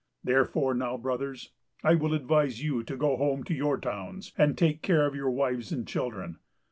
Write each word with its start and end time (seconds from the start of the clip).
Therefore, 0.23 0.73
now, 0.73 0.97
Brothers, 0.97 1.51
I 1.83 1.93
will 1.93 2.15
advise 2.15 2.63
you 2.63 2.81
to 2.85 2.97
go 2.97 3.17
home 3.17 3.43
to 3.43 3.53
your 3.53 3.77
towns, 3.77 4.33
and 4.35 4.57
take 4.57 4.81
care 4.81 5.05
of 5.05 5.13
your 5.13 5.29
wives 5.29 5.71
and 5.71 5.87
children. 5.87 6.39